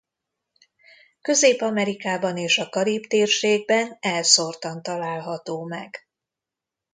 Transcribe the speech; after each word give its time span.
Közép-Amerikában 1.21 2.37
és 2.37 2.57
a 2.57 2.69
Karib-térségben 2.69 3.97
elszórtan 3.99 4.83
található 4.83 5.63
meg. 5.63 6.07